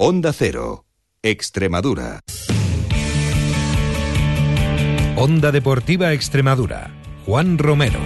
Onda 0.00 0.32
Cero, 0.32 0.84
Extremadura. 1.24 2.20
Onda 5.16 5.50
Deportiva 5.50 6.12
Extremadura. 6.12 6.94
Juan 7.26 7.58
Romero. 7.58 7.98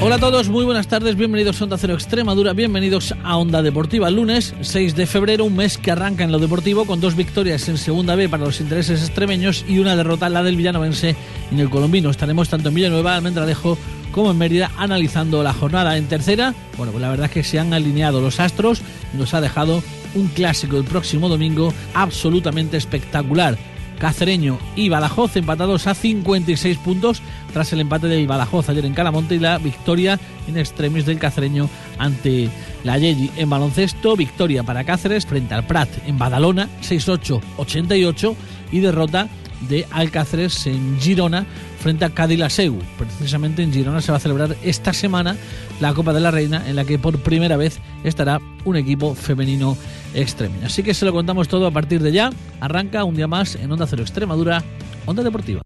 Hola 0.00 0.14
a 0.14 0.18
todos, 0.20 0.48
muy 0.48 0.64
buenas 0.64 0.86
tardes, 0.86 1.16
bienvenidos 1.16 1.60
a 1.60 1.64
Onda 1.64 1.76
Cero 1.76 1.94
Extremadura, 1.94 2.52
bienvenidos 2.52 3.12
a 3.24 3.36
Onda 3.36 3.62
Deportiva. 3.62 4.10
Lunes 4.10 4.54
6 4.60 4.94
de 4.94 5.08
febrero, 5.08 5.44
un 5.44 5.56
mes 5.56 5.76
que 5.76 5.90
arranca 5.90 6.22
en 6.22 6.30
lo 6.30 6.38
deportivo 6.38 6.84
con 6.84 7.00
dos 7.00 7.16
victorias 7.16 7.68
en 7.68 7.76
Segunda 7.76 8.14
B 8.14 8.28
para 8.28 8.44
los 8.44 8.60
intereses 8.60 9.02
extremeños 9.02 9.64
y 9.66 9.80
una 9.80 9.96
derrota, 9.96 10.28
la 10.28 10.44
del 10.44 10.54
villanovense 10.54 11.16
en 11.50 11.58
el 11.58 11.68
colombino. 11.68 12.10
Estaremos 12.10 12.48
tanto 12.48 12.68
en 12.68 12.76
Villanueva, 12.76 13.16
Almendralejo 13.16 13.76
como 14.12 14.30
en 14.30 14.38
Mérida 14.38 14.70
analizando 14.76 15.42
la 15.42 15.52
jornada. 15.52 15.96
En 15.96 16.06
tercera, 16.06 16.54
bueno, 16.76 16.92
pues 16.92 17.02
la 17.02 17.10
verdad 17.10 17.26
es 17.26 17.32
que 17.32 17.44
se 17.44 17.58
han 17.58 17.72
alineado 17.72 18.20
los 18.20 18.38
astros 18.38 18.82
nos 19.14 19.34
ha 19.34 19.40
dejado 19.40 19.82
un 20.14 20.28
clásico 20.28 20.76
el 20.76 20.84
próximo 20.84 21.28
domingo 21.28 21.72
absolutamente 21.94 22.76
espectacular. 22.76 23.58
Cacereño 23.98 24.58
y 24.74 24.88
Badajoz 24.88 25.36
empatados 25.36 25.86
a 25.86 25.94
56 25.94 26.76
puntos 26.78 27.22
tras 27.52 27.72
el 27.72 27.80
empate 27.80 28.08
del 28.08 28.26
Badajoz 28.26 28.68
ayer 28.68 28.84
en 28.84 28.94
Calamonte 28.94 29.36
y 29.36 29.38
la 29.38 29.58
victoria 29.58 30.18
en 30.48 30.56
extremis 30.56 31.06
del 31.06 31.20
Cacereño 31.20 31.68
ante 31.98 32.50
la 32.82 32.98
Yegi 32.98 33.30
en 33.36 33.48
baloncesto. 33.48 34.16
Victoria 34.16 34.64
para 34.64 34.82
Cáceres 34.82 35.24
frente 35.24 35.54
al 35.54 35.68
Prat 35.68 35.88
en 36.04 36.18
Badalona 36.18 36.68
6-8-88 36.82 38.34
y 38.72 38.80
derrota 38.80 39.28
de 39.68 39.86
Alcáceres 39.90 40.66
en 40.66 41.00
Girona 41.00 41.46
frente 41.80 42.04
a 42.04 42.10
Cadilaseu. 42.10 42.78
Precisamente 42.98 43.62
en 43.62 43.72
Girona 43.72 44.00
se 44.00 44.12
va 44.12 44.18
a 44.18 44.20
celebrar 44.20 44.56
esta 44.62 44.92
semana 44.92 45.36
la 45.80 45.94
Copa 45.94 46.12
de 46.12 46.20
la 46.20 46.30
Reina 46.30 46.68
en 46.68 46.76
la 46.76 46.84
que 46.84 46.98
por 46.98 47.18
primera 47.18 47.56
vez 47.56 47.80
estará 48.04 48.40
un 48.64 48.76
equipo 48.76 49.14
femenino 49.14 49.76
extremo. 50.14 50.54
Así 50.64 50.82
que 50.82 50.94
se 50.94 51.04
lo 51.04 51.12
contamos 51.12 51.48
todo 51.48 51.66
a 51.66 51.70
partir 51.70 52.02
de 52.02 52.12
ya. 52.12 52.30
Arranca 52.60 53.04
un 53.04 53.16
día 53.16 53.26
más 53.26 53.56
en 53.56 53.70
Onda 53.70 53.86
Cero 53.86 54.02
Extremadura, 54.02 54.62
Onda 55.06 55.22
Deportiva. 55.22 55.62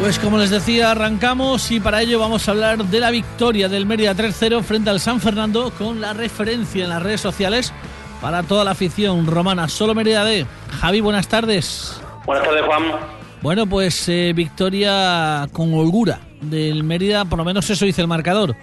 Pues 0.00 0.18
como 0.18 0.38
les 0.38 0.48
decía, 0.48 0.92
arrancamos 0.92 1.70
y 1.70 1.78
para 1.78 2.00
ello 2.00 2.18
vamos 2.18 2.48
a 2.48 2.52
hablar 2.52 2.84
de 2.86 3.00
la 3.00 3.10
victoria 3.10 3.68
del 3.68 3.84
Mérida 3.84 4.14
3-0 4.14 4.62
frente 4.62 4.88
al 4.88 4.98
San 4.98 5.20
Fernando 5.20 5.70
con 5.76 6.00
la 6.00 6.14
referencia 6.14 6.84
en 6.84 6.90
las 6.90 7.02
redes 7.02 7.20
sociales 7.20 7.70
para 8.22 8.42
toda 8.42 8.64
la 8.64 8.70
afición 8.70 9.26
romana. 9.26 9.68
Solo 9.68 9.94
Mérida 9.94 10.24
D. 10.24 10.46
Javi, 10.80 11.02
buenas 11.02 11.28
tardes. 11.28 12.00
Buenas 12.24 12.44
tardes, 12.44 12.64
Juan. 12.64 12.82
Bueno, 13.42 13.66
pues 13.66 14.08
eh, 14.08 14.32
victoria 14.34 15.46
con 15.52 15.74
holgura 15.74 16.20
del 16.40 16.82
Mérida, 16.82 17.26
por 17.26 17.38
lo 17.38 17.44
menos 17.44 17.68
eso 17.68 17.84
dice 17.84 18.00
el 18.00 18.08
marcador. 18.08 18.56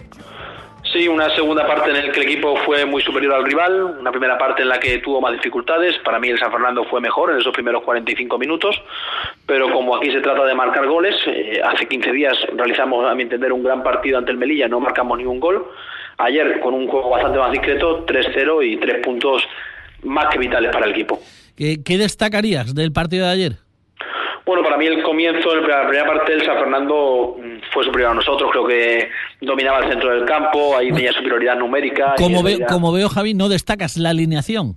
Sí, 0.97 1.07
una 1.07 1.29
segunda 1.35 1.67
parte 1.67 1.91
en 1.91 2.07
la 2.07 2.11
que 2.11 2.21
el 2.21 2.25
equipo 2.25 2.55
fue 2.65 2.83
muy 2.83 3.03
superior 3.03 3.35
al 3.35 3.45
rival, 3.45 3.83
una 3.99 4.09
primera 4.09 4.35
parte 4.35 4.63
en 4.63 4.69
la 4.69 4.79
que 4.79 4.97
tuvo 4.97 5.21
más 5.21 5.31
dificultades. 5.31 5.95
Para 5.99 6.17
mí 6.17 6.29
el 6.29 6.39
San 6.39 6.51
Fernando 6.51 6.85
fue 6.85 6.99
mejor 6.99 7.29
en 7.29 7.37
esos 7.37 7.53
primeros 7.53 7.83
45 7.83 8.39
minutos, 8.39 8.81
pero 9.45 9.71
como 9.71 9.95
aquí 9.95 10.09
se 10.09 10.21
trata 10.21 10.43
de 10.43 10.55
marcar 10.55 10.87
goles, 10.87 11.15
eh, 11.27 11.61
hace 11.63 11.87
15 11.87 12.11
días 12.11 12.35
realizamos, 12.55 13.07
a 13.07 13.13
mi 13.13 13.21
entender, 13.21 13.53
un 13.53 13.61
gran 13.61 13.83
partido 13.83 14.17
ante 14.17 14.31
el 14.31 14.37
Melilla, 14.37 14.67
no 14.67 14.79
marcamos 14.79 15.19
ningún 15.19 15.39
gol. 15.39 15.67
Ayer, 16.17 16.59
con 16.61 16.73
un 16.73 16.87
juego 16.87 17.11
bastante 17.11 17.37
más 17.37 17.51
discreto, 17.51 18.03
3-0 18.07 18.65
y 18.65 18.77
tres 18.77 19.05
puntos 19.05 19.47
más 20.01 20.29
que 20.29 20.39
vitales 20.39 20.71
para 20.71 20.87
el 20.87 20.93
equipo. 20.93 21.19
¿Qué, 21.55 21.77
¿Qué 21.85 21.99
destacarías 21.99 22.73
del 22.73 22.91
partido 22.91 23.27
de 23.27 23.31
ayer? 23.33 23.51
Bueno, 24.47 24.63
para 24.63 24.77
mí 24.77 24.85
el 24.87 25.03
comienzo, 25.03 25.53
la 25.57 25.87
primera 25.87 26.07
parte 26.07 26.31
del 26.31 26.45
San 26.45 26.57
Fernando 26.57 27.35
mm, 27.37 27.56
fue 27.71 27.83
superior 27.83 28.11
a 28.11 28.13
nosotros, 28.15 28.49
creo 28.51 28.65
que 28.65 29.09
dominaba 29.41 29.79
el 29.79 29.89
centro 29.89 30.11
del 30.13 30.25
campo, 30.25 30.75
ahí 30.77 30.91
tenía 30.91 31.13
superioridad 31.13 31.55
numérica. 31.55 32.15
Como, 32.17 32.43
veo, 32.43 32.59
como 32.67 32.91
veo, 32.91 33.09
Javi, 33.09 33.33
no 33.33 33.49
destacas 33.49 33.97
la 33.97 34.09
alineación. 34.09 34.75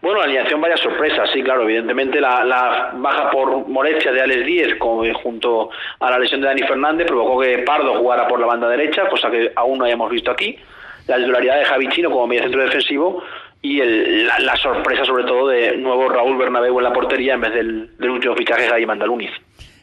Bueno, 0.00 0.18
la 0.18 0.24
alineación 0.24 0.60
vaya 0.60 0.76
sorpresa, 0.76 1.24
sí, 1.32 1.42
claro, 1.42 1.64
evidentemente 1.64 2.20
la, 2.20 2.44
la 2.44 2.92
baja 2.94 3.30
por 3.30 3.66
molestia 3.68 4.12
de 4.12 4.20
Alex 4.20 4.46
Díez 4.46 4.78
junto 4.78 5.70
a 5.98 6.10
la 6.10 6.18
lesión 6.20 6.40
de 6.40 6.46
Dani 6.46 6.62
Fernández 6.62 7.08
provocó 7.08 7.40
que 7.40 7.58
Pardo 7.58 7.94
jugara 7.98 8.28
por 8.28 8.38
la 8.38 8.46
banda 8.46 8.68
derecha, 8.68 9.08
cosa 9.08 9.28
que 9.28 9.50
aún 9.56 9.78
no 9.78 9.84
hayamos 9.84 10.10
visto 10.10 10.30
aquí. 10.30 10.56
La 11.08 11.16
titularidad 11.16 11.58
de 11.58 11.64
Javi 11.64 11.88
Chino 11.88 12.10
como 12.10 12.28
medio 12.28 12.42
centro 12.42 12.62
defensivo 12.62 13.24
y 13.60 13.80
el, 13.80 14.26
la, 14.26 14.38
la, 14.38 14.56
sorpresa 14.56 15.04
sobre 15.04 15.24
todo 15.24 15.48
de 15.48 15.76
nuevo 15.76 16.08
Raúl 16.08 16.38
Bernabéu 16.38 16.78
en 16.78 16.84
la 16.84 16.92
portería 16.92 17.34
en 17.34 17.40
vez 17.40 17.54
del, 17.54 17.96
del 17.98 18.10
último 18.10 18.36
fichaje 18.36 18.68
Jaime 18.68 18.86
Mandaluniz. 18.86 19.30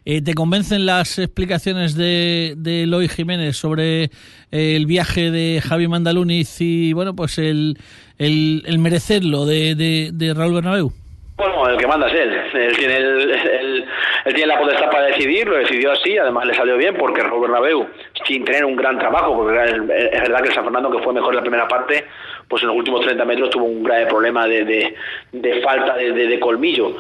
Eh, 0.07 0.21
¿Te 0.21 0.35
convencen 0.35 0.85
las 0.85 1.17
explicaciones 1.17 1.97
de, 1.97 2.53
de 2.57 2.83
Eloy 2.83 3.07
Jiménez 3.07 3.57
sobre 3.57 4.03
eh, 4.03 4.09
el 4.51 4.85
viaje 4.85 5.31
de 5.31 5.59
Javi 5.67 5.87
Mandaluniz 5.87 6.61
y 6.61 6.93
bueno 6.93 7.15
pues 7.15 7.39
el, 7.39 7.75
el, 8.19 8.77
merecerlo 8.77 9.47
de, 9.47 9.73
de, 9.73 10.33
Raúl 10.35 10.53
Bernabéu? 10.53 10.91
Bueno, 11.37 11.67
el 11.67 11.77
que 11.77 11.87
manda 11.87 12.07
es 12.07 12.13
él. 12.13 12.33
Él 12.53 12.77
tiene, 12.77 12.97
el, 12.97 13.85
él 14.25 14.33
tiene 14.35 14.45
la 14.45 14.59
potestad 14.59 14.91
para 14.91 15.07
decidir, 15.07 15.47
lo 15.47 15.57
decidió 15.57 15.91
así, 15.91 16.15
además 16.19 16.45
le 16.45 16.53
salió 16.53 16.77
bien 16.77 16.95
porque 16.95 17.23
Raúl 17.23 17.41
Bernabéu, 17.41 17.87
sin 18.27 18.45
tener 18.45 18.63
un 18.63 18.75
gran 18.75 18.99
trabajo, 18.99 19.35
porque 19.35 19.59
es 19.59 20.21
verdad 20.21 20.43
que 20.43 20.53
San 20.53 20.65
Fernando, 20.65 20.91
que 20.91 21.03
fue 21.03 21.13
mejor 21.13 21.33
en 21.33 21.37
la 21.37 21.41
primera 21.41 21.67
parte, 21.67 22.05
pues 22.47 22.61
en 22.61 22.67
los 22.67 22.77
últimos 22.77 23.01
30 23.01 23.25
metros 23.25 23.49
tuvo 23.49 23.65
un 23.65 23.83
grave 23.83 24.05
problema 24.05 24.47
de, 24.47 24.65
de, 24.65 24.95
de 25.31 25.61
falta 25.61 25.95
de, 25.95 26.11
de, 26.11 26.39
colmillo. 26.39 26.95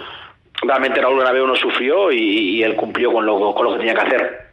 Realmente 0.61 1.01
Raúl 1.01 1.17
Bernabéu 1.17 1.47
no 1.47 1.55
sufrió 1.55 2.11
y, 2.11 2.17
y, 2.17 2.63
él 2.63 2.75
cumplió 2.75 3.11
con 3.11 3.25
lo, 3.25 3.53
con 3.53 3.65
lo 3.65 3.73
que 3.73 3.79
tenía 3.79 3.93
que 3.93 4.01
hacer. 4.01 4.45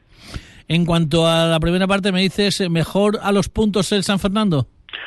En 0.69 0.85
cuanto 0.85 1.27
a 1.27 1.47
la 1.47 1.61
primera 1.61 1.87
parte, 1.87 2.13
¿me 2.13 2.21
dices 2.21 2.69
mejor 2.71 3.19
a 3.23 3.33
los 3.33 3.49
puntos 3.49 3.93
el 3.93 4.03
San 4.03 4.19
Fernando? 4.19 4.67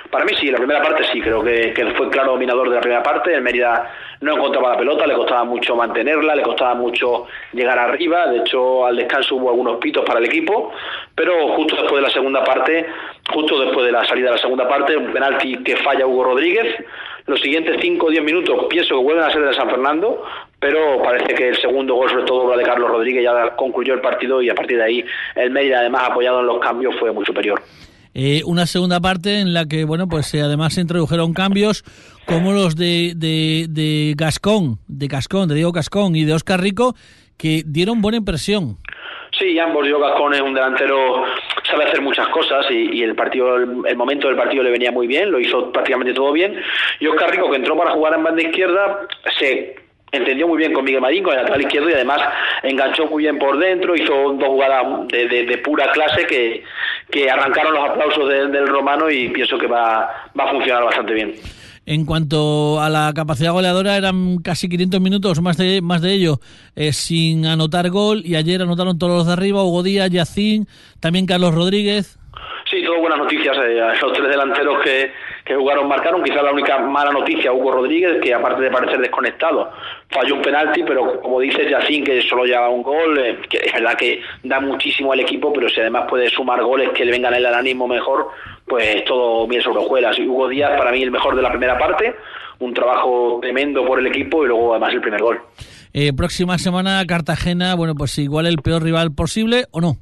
Para 0.10 0.26
mí 0.26 0.32
sí, 0.40 0.50
la 0.50 0.58
primera 0.58 0.82
parte 0.82 1.04
sí, 1.12 1.22
creo 1.22 1.44
que, 1.44 1.74
que, 1.74 1.86
fue 1.94 2.10
claro 2.10 2.32
dominador 2.32 2.70
de 2.70 2.76
la 2.76 2.82
primera 2.82 3.04
parte. 3.04 3.34
El 3.34 3.42
Mérida 3.42 3.92
no 4.22 4.36
encontraba 4.36 4.72
la 4.72 4.78
pelota, 4.78 5.06
le 5.06 5.14
costaba 5.14 5.44
mucho 5.44 5.76
mantenerla, 5.76 6.36
le 6.36 6.44
costaba 6.44 6.74
mucho 6.74 7.28
llegar 7.54 7.78
arriba. 7.78 8.28
De 8.28 8.40
hecho, 8.40 8.86
al 8.86 8.96
descanso 8.96 9.36
hubo 9.36 9.50
algunos 9.50 9.78
pitos 9.78 10.06
para 10.06 10.20
el 10.20 10.26
equipo, 10.26 10.72
pero 11.14 11.50
justo 11.56 11.76
después 11.76 11.96
de 11.96 12.02
la 12.08 12.14
segunda 12.14 12.44
parte, 12.44 12.86
justo 13.32 13.60
después 13.60 13.86
de 13.86 13.92
la 13.92 14.06
salida 14.06 14.28
de 14.28 14.36
la 14.36 14.42
segunda 14.42 14.68
parte, 14.68 14.96
un 14.96 15.12
penalti 15.12 15.58
que 15.64 15.76
falla 15.78 16.08
Hugo 16.08 16.24
Rodríguez. 16.24 16.84
Los 17.28 17.42
siguientes 17.42 17.78
5 17.82 18.06
o 18.06 18.10
10 18.10 18.24
minutos 18.24 18.66
pienso 18.70 18.96
que 18.98 19.04
vuelven 19.04 19.24
a 19.24 19.32
ser 19.32 19.44
de 19.44 19.54
San 19.54 19.70
Fernando, 19.70 20.24
pero 20.66 21.00
parece 21.03 21.36
que 21.36 21.50
el 21.50 21.62
segundo 21.62 21.94
gol, 21.94 22.09
sobre 22.09 22.24
todo 22.24 22.46
obra 22.46 22.58
de 22.58 22.64
Carlos 22.64 22.90
Rodríguez, 22.90 23.24
ya 23.24 23.56
concluyó 23.56 23.94
el 23.94 24.02
partido 24.02 24.42
y 24.42 24.50
a 24.50 24.56
partir 24.56 24.78
de 24.78 24.84
ahí 24.84 25.06
el 25.36 25.52
Mérida, 25.52 25.81
además 25.81 26.09
apoyado 26.09 26.40
en 26.40 26.48
los 26.48 26.59
cambios, 26.59 26.96
fue 27.00 27.12
muy 27.12 27.24
superior. 27.24 27.62
Eh, 28.16 28.42
una 28.46 28.66
segunda 28.66 29.00
parte 29.00 29.42
en 29.42 29.53
la 29.53 29.68
que, 29.68 29.84
bueno, 29.86 30.08
pues 30.08 30.34
eh, 30.34 30.42
además 30.42 30.74
se 30.74 30.81
introdujeron 30.81 31.34
cambios 31.34 31.84
como 32.26 32.52
los 32.52 32.76
de, 32.76 33.14
de, 33.16 33.68
de 33.70 34.16
Gascón, 34.18 34.80
de 34.88 35.06
Gascón, 35.06 35.50
de 35.50 35.53
Diego 35.53 35.72
Gascón 35.72 36.16
y 36.16 36.24
de 36.24 36.34
Oscar 36.34 36.59
Rico, 36.59 36.96
que 37.38 37.62
dieron 37.64 38.02
buena 38.02 38.18
impresión. 38.18 38.78
Sí, 39.38 39.59
ambos. 39.59 39.84
Diego 39.84 40.00
Gascón 40.00 40.34
es 40.34 40.42
un 40.42 40.56
delantero, 40.56 41.26
sabe 41.70 41.84
hacer 41.84 42.02
muchas 42.02 42.28
cosas 42.30 42.66
y, 42.72 42.97
y 42.97 43.03
el 43.03 43.14
partido, 43.14 43.58
el, 43.58 43.84
el, 43.86 43.97
momento 43.97 44.30
del 44.30 44.38
partido 44.38 44.64
le 44.64 44.72
venía 44.72 44.92
muy 44.92 45.06
bien, 45.06 45.30
lo 45.30 45.40
hizo 45.40 45.72
prácticamente 45.72 46.14
todo 46.14 46.32
bien. 46.32 46.59
Y 47.00 47.06
Oscar 47.06 47.30
Rico, 47.30 47.52
que 47.52 47.58
entró 47.58 47.78
para 47.78 47.92
jugar 47.92 48.16
en 48.16 48.24
banda 48.24 48.42
izquierda, 48.42 49.02
se 49.38 49.84
entendió 50.16 50.48
muy 50.48 50.58
bien 50.58 50.74
con 50.74 50.84
Miguel 50.84 51.02
Marín, 51.02 51.24
con 51.24 51.34
el 51.34 51.40
lateral 51.40 51.62
izquierdo, 51.62 51.90
y 51.90 51.94
además 51.94 52.22
enganchó 52.64 53.06
muy 53.08 53.24
bien 53.24 53.38
por 53.38 53.58
dentro, 53.58 53.96
hizo 53.96 54.14
dos 54.34 54.48
jugadas 54.48 55.08
de, 55.08 55.28
de, 55.28 55.46
de 55.46 55.58
pura 55.59 55.92
clase 55.92 56.26
que, 56.26 56.64
que, 57.09 57.30
arrancaron 57.30 57.74
los 57.74 57.90
aplausos 57.90 58.30
de, 58.30 58.48
del 58.48 58.68
romano 58.68 59.09
y 59.09 59.30
pienso 59.30 59.58
que 59.58 59.68
va, 59.68 60.09
va 60.38 60.44
a 60.44 60.52
funcionar 60.52 60.84
bastante 60.84 61.14
bien. 61.14 61.36
En 61.88 62.03
cuanto 62.03 62.81
a 62.81 62.90
la 62.90 63.12
capacidad 63.16 63.52
goleadora, 63.52 63.96
eran 63.96 64.38
casi 64.38 64.68
500 64.68 65.00
minutos, 65.00 65.40
más 65.42 65.56
de, 65.58 65.81
más 65.84 66.02
de 66.02 66.14
ello, 66.14 66.40
eh, 66.76 66.91
sin 66.94 67.46
anotar 67.46 67.91
gol, 67.91 68.23
y 68.26 68.35
ayer 68.35 68.62
anotaron 68.64 68.97
todos 68.97 69.14
los 69.14 69.28
de 69.28 69.34
arriba, 69.34 69.64
Hugo 69.64 69.84
Díaz, 69.84 70.09
Yacín, 70.09 70.67
también 71.00 71.28
Carlos 71.28 71.53
Rodríguez. 71.53 72.17
Sí, 72.70 72.84
todo 72.84 73.00
buenas 73.00 73.20
noticias. 73.20 73.56
Eh, 73.58 73.79
los 74.02 74.14
tres 74.14 74.29
delanteros 74.29 74.82
que, 74.84 75.12
que 75.46 75.56
jugaron 75.56 75.88
marcaron. 75.88 76.24
Quizás 76.24 76.44
la 76.44 76.52
única 76.52 76.80
mala 76.80 77.12
noticia, 77.12 77.53
Hugo 77.53 77.72
Rodríguez, 77.72 78.20
que 78.22 78.34
aparte 78.34 78.64
de 78.64 78.72
parecer 78.72 79.00
desconectado, 79.00 79.72
falló 80.09 80.36
un 80.36 80.42
penalti, 80.42 80.84
pero 80.84 81.22
como 81.22 81.40
dice 81.40 81.70
Yacín, 81.70 82.03
que 82.03 82.22
solo 82.24 82.46
lleva 82.46 82.68
un 82.70 82.82
gol, 82.82 83.18
eh, 83.20 83.38
que 83.47 83.58
es 83.58 83.72
verdad 83.72 83.96
que 83.96 84.22
da 84.44 84.59
muchísimo 84.59 85.14
al 85.14 85.20
equipo, 85.20 85.53
pero 85.53 85.70
si 85.70 85.80
además 85.80 86.06
puede 86.09 86.30
sumar 86.30 86.64
goles 86.64 86.90
que 86.96 87.06
le 87.06 87.12
vengan 87.12 87.36
el 87.36 87.46
ánimo 87.46 87.88
mejor, 87.88 88.30
pues 88.66 89.06
todo 89.06 89.47
bien 89.47 89.62
sobre 89.62 89.80
hojuelas. 89.80 90.18
Hugo 90.18 90.50
Díaz, 90.50 90.76
para 90.78 90.92
mí, 90.92 91.03
el 91.03 91.12
mejor 91.12 91.36
de 91.36 91.44
la 91.44 91.52
primera 91.52 91.78
parte, 91.78 92.16
un 92.59 92.74
trabajo 92.74 93.38
tremendo 93.40 93.86
por 93.86 94.00
el 94.00 94.08
equipo 94.08 94.44
y 94.44 94.48
luego 94.48 94.72
además 94.72 94.94
el 94.94 95.02
primer 95.02 95.22
gol. 95.22 95.40
Eh, 95.94 96.12
próxima 96.12 96.58
semana 96.58 97.06
Cartagena, 97.06 97.76
bueno, 97.76 97.94
pues 97.94 98.18
igual 98.18 98.48
el 98.48 98.58
peor 98.58 98.84
rival 98.84 99.14
posible 99.14 99.66
o 99.72 99.80
no. 99.80 99.98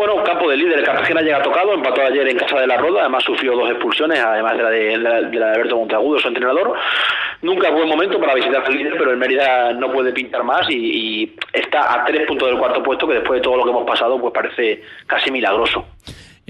Bueno, 0.00 0.24
campo 0.24 0.48
de 0.48 0.56
líder, 0.56 0.82
Cartagena 0.82 1.20
llega 1.20 1.42
tocado, 1.42 1.74
empató 1.74 2.00
ayer 2.00 2.26
en 2.26 2.38
Casa 2.38 2.58
de 2.58 2.66
la 2.66 2.78
Roda, 2.78 3.02
además 3.02 3.22
sufrió 3.22 3.54
dos 3.54 3.68
expulsiones, 3.68 4.18
además 4.18 4.56
de 4.56 4.62
la 4.62 4.70
de, 4.70 4.98
de 5.28 5.44
Alberto 5.44 5.76
Monteagudo, 5.76 6.18
su 6.18 6.28
entrenador. 6.28 6.72
Nunca 7.42 7.68
es 7.68 7.74
buen 7.74 7.86
momento 7.86 8.18
para 8.18 8.32
visitar 8.32 8.64
al 8.64 8.74
líder, 8.74 8.94
pero 8.96 9.10
el 9.10 9.18
Mérida 9.18 9.74
no 9.74 9.92
puede 9.92 10.14
pintar 10.14 10.42
más 10.42 10.66
y, 10.70 11.36
está 11.52 11.92
a 11.92 12.06
tres 12.06 12.26
puntos 12.26 12.48
del 12.48 12.58
cuarto 12.58 12.82
puesto, 12.82 13.06
que 13.06 13.12
después 13.12 13.40
de 13.40 13.44
todo 13.44 13.58
lo 13.58 13.64
que 13.64 13.70
hemos 13.72 13.86
pasado, 13.86 14.18
pues 14.18 14.32
parece 14.32 14.82
casi 15.06 15.30
milagroso. 15.30 15.84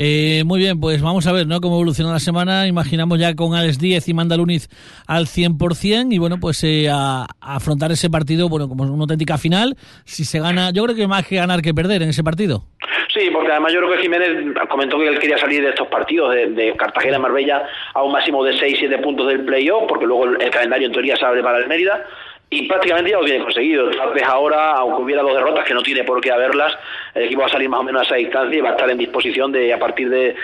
Eh, 0.02 0.44
muy 0.46 0.60
bien, 0.60 0.80
pues 0.80 1.02
vamos 1.02 1.26
a 1.26 1.32
ver 1.32 1.46
¿no? 1.46 1.60
cómo 1.60 1.74
evoluciona 1.74 2.10
la 2.10 2.20
semana. 2.20 2.66
Imaginamos 2.66 3.18
ya 3.18 3.36
con 3.36 3.54
Alex 3.54 3.78
10 3.78 4.08
y 4.08 4.14
Manda 4.14 4.34
Luniz 4.34 4.66
al 5.06 5.26
100% 5.26 6.10
y 6.10 6.16
bueno, 6.16 6.38
pues 6.40 6.64
eh, 6.64 6.88
a, 6.90 7.26
afrontar 7.38 7.92
ese 7.92 8.08
partido 8.08 8.48
bueno 8.48 8.66
como 8.66 8.84
una 8.84 9.02
auténtica 9.02 9.36
final. 9.36 9.76
Si 10.06 10.24
se 10.24 10.40
gana, 10.40 10.70
yo 10.72 10.84
creo 10.84 10.96
que 10.96 11.06
más 11.06 11.26
que 11.26 11.36
ganar 11.36 11.60
que 11.60 11.74
perder 11.74 12.00
en 12.00 12.08
ese 12.08 12.24
partido. 12.24 12.64
Sí, 13.12 13.28
porque 13.30 13.50
además 13.50 13.74
yo 13.74 13.80
creo 13.80 13.92
que 13.92 13.98
Jiménez 13.98 14.54
comentó 14.70 14.98
que 14.98 15.06
él 15.06 15.18
quería 15.18 15.36
salir 15.36 15.62
de 15.62 15.68
estos 15.68 15.88
partidos 15.88 16.34
de, 16.34 16.74
Cartagena 16.78 17.18
y 17.18 17.20
Marbella 17.20 17.66
a 17.92 18.02
un 18.02 18.12
máximo 18.12 18.42
de 18.42 18.54
6-7 18.54 19.02
puntos 19.02 19.26
del 19.26 19.44
playoff, 19.44 19.84
porque 19.86 20.06
luego 20.06 20.24
el, 20.24 20.50
calendario 20.50 20.86
en 20.86 20.94
teoría 20.94 21.14
se 21.16 21.26
abre 21.26 21.42
para 21.42 21.58
el 21.58 21.68
Mérida 21.68 22.06
y 22.52 22.66
prácticamente 22.66 23.12
ya 23.12 23.18
lo 23.18 23.24
tiene 23.24 23.44
conseguido. 23.44 23.90
Tal 23.90 24.12
vez 24.12 24.24
ahora, 24.24 24.72
aunque 24.72 25.02
hubiera 25.02 25.22
dos 25.22 25.34
derrotas, 25.34 25.64
que 25.64 25.72
no 25.72 25.82
tiene 25.82 26.02
por 26.02 26.20
qué 26.20 26.32
haberlas, 26.32 26.72
el 27.14 27.24
equipo 27.24 27.42
va 27.42 27.46
a 27.46 27.50
salir 27.50 27.68
más 27.68 27.80
o 27.80 27.84
menos 27.84 28.02
a 28.02 28.04
esa 28.04 28.16
distancia 28.16 28.58
y 28.58 28.60
va 28.60 28.70
a 28.70 28.72
estar 28.72 28.90
en 28.90 28.98
disposición 28.98 29.52
de, 29.52 29.72
a 29.72 29.78
partir 29.78 30.10
de, 30.10 30.34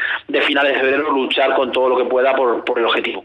finales 0.47 0.75
de 0.75 0.81
febrero, 0.81 1.11
luchar 1.11 1.55
con 1.55 1.73
todo 1.73 1.89
lo 1.89 1.99
que 1.99 2.05
pueda 2.05 2.35
por, 2.35 2.65
por 2.65 2.79
el 2.79 2.87
objetivo. 2.87 3.25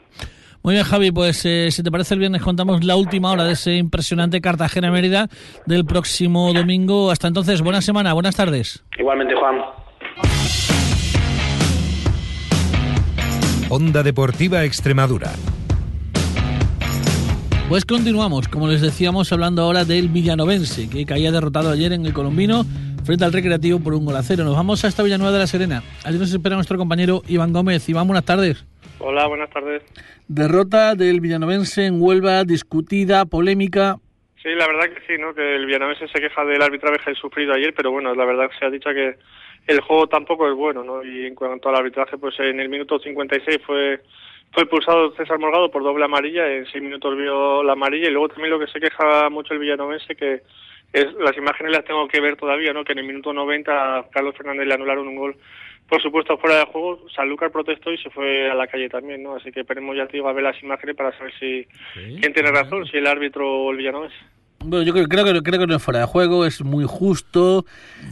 Muy 0.64 0.76
bien, 0.76 0.86
Javi, 0.86 1.12
pues 1.12 1.44
eh, 1.46 1.70
si 1.72 1.82
te 1.82 1.92
parece 1.92 2.14
el 2.14 2.20
viernes 2.20 2.42
contamos 2.42 2.84
la 2.84 2.96
última 2.96 3.32
hora 3.32 3.44
de 3.44 3.54
ese 3.54 3.78
impresionante 3.78 4.42
Cartagena-Mérida 4.42 5.28
del 5.66 5.86
próximo 5.86 6.52
domingo. 6.54 7.12
Hasta 7.12 7.28
entonces, 7.28 7.62
buena 7.62 7.82
semana, 7.82 8.14
buenas 8.14 8.36
tardes. 8.36 8.84
Igualmente, 8.98 9.36
Juan. 9.36 9.62
Onda 13.70 14.04
Deportiva 14.04 14.64
Extremadura. 14.64 15.32
Pues 17.72 17.86
continuamos, 17.86 18.50
como 18.50 18.68
les 18.68 18.82
decíamos, 18.82 19.32
hablando 19.32 19.62
ahora 19.62 19.86
del 19.86 20.10
Villanovense, 20.10 20.90
que 20.90 21.06
caía 21.06 21.32
derrotado 21.32 21.72
ayer 21.72 21.94
en 21.94 22.06
el 22.06 22.12
Colombino 22.12 22.66
frente 23.06 23.24
al 23.24 23.32
Recreativo 23.32 23.80
por 23.80 23.94
un 23.94 24.04
gol 24.04 24.18
a 24.18 24.24
cero. 24.24 24.44
Nos 24.44 24.58
vamos 24.58 24.84
hasta 24.84 25.04
Villanueva 25.04 25.32
de 25.32 25.40
la 25.40 25.48
Serena. 25.48 25.82
Allí 26.04 26.20
nos 26.20 26.34
espera 26.34 26.56
nuestro 26.56 26.78
compañero 26.78 27.22
Iván 27.30 27.54
Gómez. 27.54 27.88
Iván, 27.88 28.08
buenas 28.08 28.26
tardes. 28.26 28.66
Hola, 29.00 29.26
buenas 29.28 29.50
tardes. 29.52 29.84
Derrota 30.28 30.96
del 30.96 31.22
Villanovense 31.22 31.86
en 31.86 32.02
Huelva, 32.02 32.44
discutida, 32.44 33.24
polémica. 33.24 33.96
Sí, 34.44 34.50
la 34.50 34.68
verdad 34.68 34.94
que 34.94 35.08
sí, 35.08 35.18
¿no? 35.18 35.34
Que 35.34 35.56
el 35.56 35.66
Villanovense 35.66 36.10
se 36.10 36.20
queja 36.20 36.44
del 36.44 36.62
arbitraje 36.62 37.16
sufrido 37.16 37.54
ayer, 37.54 37.74
pero 37.74 37.90
bueno, 37.90 38.14
la 38.14 38.26
verdad 38.26 38.50
que 38.50 38.58
se 38.60 38.66
ha 38.66 38.70
dicho 38.70 38.90
que 38.90 39.16
el 39.68 39.80
juego 39.80 40.08
tampoco 40.08 40.46
es 40.50 40.58
bueno, 40.58 40.84
¿no? 40.84 41.06
Y 41.06 41.26
en 41.26 41.36
cuanto 41.36 41.70
al 41.70 41.76
arbitraje, 41.76 42.18
pues 42.18 42.38
en 42.42 42.60
el 42.60 42.68
minuto 42.68 43.00
56 43.00 43.60
fue 43.66 44.02
fue 44.52 44.66
pulsado 44.66 45.14
César 45.16 45.40
Morgado 45.40 45.72
por 45.72 45.84
doble 45.84 46.06
amarilla, 46.06 46.52
en 46.52 46.66
seis 46.68 46.84
minutos 46.84 47.18
vio 47.18 47.64
la 47.64 47.74
amarilla 47.74 48.10
y 48.10 48.12
luego 48.12 48.30
también 48.30 48.52
lo 48.52 48.60
que 48.60 48.68
se 48.68 48.80
queja 48.80 49.30
mucho 49.30 49.54
el 49.54 49.60
villanovense 49.60 50.16
que 50.16 50.42
es, 50.94 51.14
las 51.14 51.38
imágenes 51.38 51.72
las 51.72 51.86
tengo 51.86 52.06
que 52.08 52.20
ver 52.20 52.36
todavía, 52.36 52.74
¿no? 52.74 52.84
Que 52.84 52.92
en 52.92 53.00
el 53.00 53.08
minuto 53.08 53.32
90 53.32 54.00
a 54.00 54.10
Carlos 54.10 54.36
Fernández 54.36 54.68
le 54.68 54.74
anularon 54.74 55.08
un 55.08 55.16
gol 55.16 55.38
por 55.92 56.02
supuesto 56.02 56.38
fuera 56.38 56.60
de 56.60 56.66
juego, 56.68 57.06
Sanlúcar 57.14 57.52
protestó 57.52 57.92
y 57.92 57.98
se 57.98 58.10
fue 58.10 58.50
a 58.50 58.56
la 58.56 58.68
calle 58.68 58.88
también, 58.88 59.22
¿no? 59.24 59.36
Así 59.36 59.52
que 59.52 59.60
esperemos 59.60 59.96
ya 59.98 60.08
te 60.08 60.14
digo 60.14 60.30
a 60.30 60.34
ver 60.34 60.44
las 60.44 60.64
imágenes 60.64 60.96
para 60.96 61.12
saber 61.18 61.34
si 61.38 61.68
quién 61.94 62.32
tiene 62.32 62.50
razón, 62.50 62.86
si 62.86 62.96
el 62.96 63.08
árbitro 63.08 63.46
o 63.46 63.72
el 63.72 63.78
villanovense. 63.78 64.16
Bueno, 64.64 64.84
yo 64.84 64.94
creo, 64.94 65.08
creo, 65.08 65.26
que, 65.26 65.42
creo 65.42 65.60
que 65.60 65.68
no 65.68 65.76
es 65.76 65.82
fuera 65.82 66.02
de 66.02 66.06
juego, 66.06 66.46
es 66.46 66.64
muy 66.64 66.86
justo. 66.88 67.66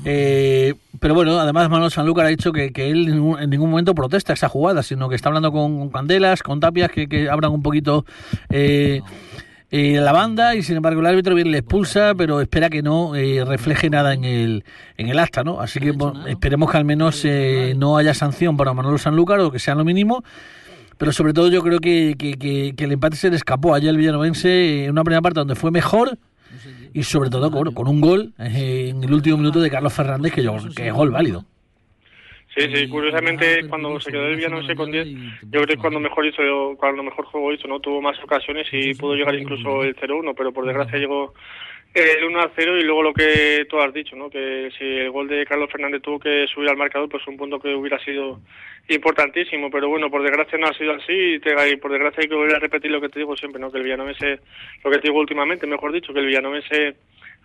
Eh, 0.06 0.74
pero 1.00 1.14
bueno, 1.14 1.40
además 1.40 1.70
Manuel 1.70 1.92
Sanlúcar 1.92 2.26
ha 2.26 2.30
dicho 2.30 2.52
que, 2.52 2.72
que 2.72 2.90
él 2.90 3.08
en 3.08 3.50
ningún, 3.50 3.70
momento 3.70 3.94
protesta 3.94 4.34
esa 4.34 4.50
jugada, 4.50 4.84
sino 4.84 5.10
que 5.10 5.16
está 5.16 5.30
hablando 5.30 5.52
con, 5.52 5.90
Candelas, 5.90 6.42
con 6.44 6.60
Tapias, 6.60 6.92
que, 6.92 7.08
que 7.08 7.30
abran 7.30 7.52
un 7.52 7.62
poquito 7.62 8.06
eh, 8.50 9.02
eh, 9.72 10.00
la 10.02 10.12
banda 10.12 10.56
y 10.56 10.64
sin 10.64 10.78
embargo 10.78 11.00
el 11.00 11.06
árbitro 11.06 11.36
bien 11.36 11.52
le 11.52 11.60
expulsa, 11.60 12.16
pero 12.18 12.42
espera 12.42 12.72
que 12.72 12.82
no 12.82 13.16
eh, 13.16 13.46
refleje 13.46 13.92
nada 13.92 14.16
en 14.16 14.24
el, 14.24 14.64
en 14.98 15.10
el 15.10 15.20
acta, 15.20 15.44
¿no? 15.44 15.62
Así 15.62 15.80
que 15.80 15.94
esperemos 16.28 16.72
que 16.72 16.78
al 16.78 16.86
menos 16.86 17.24
eh, 17.24 17.76
no 17.78 17.96
haya 17.96 18.16
sanción 18.16 18.58
para 18.58 18.74
Manolo 18.74 18.98
Sanlúcar 18.98 19.40
o 19.42 19.52
que 19.52 19.60
sea 19.60 19.76
lo 19.76 19.86
mínimo. 19.86 20.24
Pero 20.98 21.14
sobre 21.14 21.34
todo 21.34 21.50
yo 21.50 21.62
creo 21.62 21.80
que, 21.80 22.16
que, 22.18 22.84
el 22.84 22.92
empate 22.92 23.16
se 23.16 23.30
le 23.30 23.36
escapó 23.36 23.74
ayer 23.74 23.92
el 23.92 23.98
Villanovense 23.98 24.86
en 24.86 24.92
una 24.92 25.04
primera 25.04 25.22
parte 25.22 25.40
donde 25.40 25.56
fue 25.56 25.72
mejor 25.72 26.18
y 26.94 27.04
sobre 27.04 27.30
todo 27.30 27.52
con, 27.52 27.88
un 27.88 28.02
gol 28.02 28.34
en 28.38 29.04
el 29.04 29.14
último 29.14 29.38
minuto 29.38 29.60
de 29.60 29.70
Carlos 29.70 29.94
Fernández 29.94 30.34
que, 30.34 30.42
es 30.42 30.94
gol 30.94 31.12
válido. 31.12 31.44
Sí, 32.56 32.68
sí, 32.74 32.88
curiosamente 32.90 33.68
cuando 33.70 34.00
se 34.00 34.12
quedó 34.12 34.26
el 34.26 34.68
sé 34.68 34.76
con 34.76 34.92
10, 34.92 35.08
yo 35.08 35.50
creo 35.50 35.66
que 35.66 35.78
cuando 35.78 36.00
mejor 36.00 36.26
hizo, 36.26 36.42
cuando 36.78 37.04
mejor 37.04 37.26
juego 37.26 37.54
hizo, 37.54 37.68
¿no? 37.68 37.80
Tuvo 37.80 38.02
más 38.02 38.18
ocasiones 38.24 38.68
y 38.72 38.94
pudo 38.96 39.16
llegar 39.16 39.36
incluso 39.36 39.84
el 39.84 39.96
0-1, 39.96 40.34
pero 40.36 40.52
por 40.52 40.66
desgracia 40.66 40.98
llegó 40.98 41.34
el 41.94 42.24
1 42.24 42.52
0 42.56 42.78
y 42.78 42.84
luego 42.84 43.04
lo 43.04 43.14
que 43.14 43.66
tú 43.70 43.80
has 43.80 43.94
dicho, 43.94 44.16
¿no? 44.16 44.30
Que 44.30 44.70
si 44.78 44.84
el 44.84 45.12
gol 45.12 45.28
de 45.28 45.46
Carlos 45.46 45.72
Fernández 45.72 46.02
tuvo 46.02 46.20
que 46.20 46.46
subir 46.48 46.70
al 46.70 46.78
marcador, 46.78 47.10
pues 47.10 47.26
un 47.28 47.38
punto 47.38 47.60
que 47.60 47.74
hubiera 47.74 47.98
sido 48.00 48.40
importantísimo, 48.88 49.70
pero 49.70 49.90
bueno, 49.90 50.10
por 50.10 50.22
desgracia 50.22 50.58
no 50.58 50.68
ha 50.68 50.74
sido 50.74 50.94
así 50.94 51.36
y, 51.36 51.76
por 51.78 51.92
desgracia 51.92 52.22
hay 52.22 52.30
que 52.30 52.36
volver 52.36 52.56
a 52.56 52.60
repetir 52.60 52.92
lo 52.92 53.02
que 53.02 53.10
te 53.10 53.20
digo 53.20 53.36
siempre, 53.36 53.60
¿no? 53.60 53.72
Que 53.72 53.78
el 53.78 53.84
Villanovense, 53.84 54.40
lo 54.84 54.92
que 54.92 54.98
te 54.98 55.08
digo 55.08 55.20
últimamente, 55.20 55.68
mejor 55.68 55.92
dicho, 55.92 56.14
que 56.14 56.20
el 56.20 56.28
Villanovense 56.28 56.96